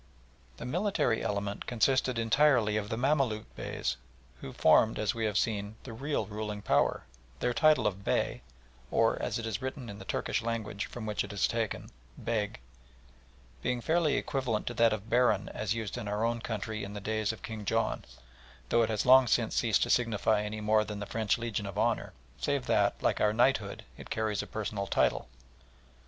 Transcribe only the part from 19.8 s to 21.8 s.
to signify any more than the French Legion of